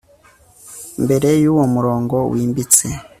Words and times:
Mbere 1.03 1.29
yuwo 1.41 1.63
murongo 1.73 2.15
wimbitse 2.31 2.87